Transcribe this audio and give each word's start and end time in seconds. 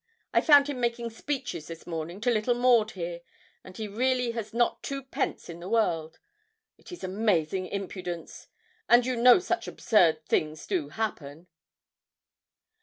I 0.33 0.41
found 0.41 0.67
him 0.67 0.79
making 0.79 1.11
speeches, 1.11 1.67
this 1.67 1.85
morning, 1.85 2.19
to 2.21 2.31
little 2.31 2.55
Maud 2.55 2.93
here; 2.93 3.21
and 3.63 3.77
he 3.77 3.87
really 3.87 4.31
has 4.31 4.51
not 4.51 4.81
two 4.81 5.03
pence 5.03 5.47
in 5.47 5.59
the 5.59 5.69
world 5.69 6.17
it 6.75 6.91
is 6.91 7.03
amazing 7.03 7.67
impudence 7.67 8.47
and 8.89 9.05
you 9.05 9.15
know 9.15 9.37
such 9.37 9.67
absurd 9.67 10.25
things 10.25 10.65
do 10.65 10.89
happen.' 10.89 11.45